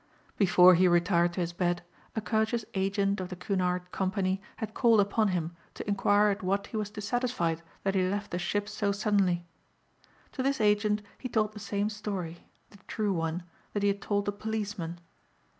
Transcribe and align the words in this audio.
Before 0.35 0.73
he 0.73 0.87
retired 0.87 1.33
to 1.33 1.41
his 1.41 1.53
bed 1.53 1.83
a 2.15 2.21
courteous 2.21 2.65
agent 2.73 3.21
of 3.21 3.29
the 3.29 3.35
Cunard 3.35 3.91
Company 3.91 4.41
had 4.55 4.73
called 4.73 4.99
upon 4.99 5.27
him 5.27 5.55
to 5.75 5.87
inquire 5.87 6.29
at 6.29 6.41
what 6.41 6.65
he 6.65 6.75
was 6.75 6.89
dissatisfied 6.89 7.61
that 7.83 7.93
he 7.93 8.09
left 8.09 8.31
the 8.31 8.39
ship 8.39 8.67
so 8.67 8.91
suddenly. 8.91 9.45
To 10.31 10.41
this 10.41 10.59
agent 10.59 11.03
he 11.19 11.29
told 11.29 11.51
the 11.53 11.59
same 11.59 11.91
story 11.91 12.47
the 12.71 12.79
true 12.87 13.13
one 13.13 13.43
that 13.73 13.83
he 13.83 13.89
had 13.89 14.01
told 14.01 14.25
the 14.25 14.31
policeman. 14.31 14.99